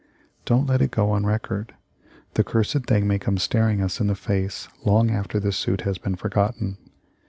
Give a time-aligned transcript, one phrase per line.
[0.45, 1.75] Don't let it go on record.
[2.33, 5.99] The cursed thing may come staring us in the face long after this suit has
[5.99, 6.79] been forgotten."